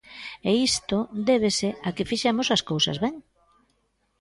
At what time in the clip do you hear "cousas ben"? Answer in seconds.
2.69-3.15